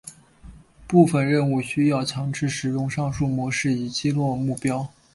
[0.87, 4.91] 部分任务需要强制使用上述模式以击落目标。